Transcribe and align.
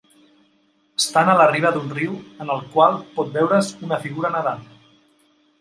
Estan 1.01 1.29
a 1.33 1.35
la 1.41 1.45
riba 1.51 1.73
d'un 1.75 1.93
riu, 1.99 2.15
en 2.45 2.53
el 2.55 2.65
qual 2.73 2.99
pot 3.19 3.31
veure's 3.39 3.73
a 3.77 3.89
una 3.89 4.01
figura 4.07 4.37
nedant. 4.39 4.69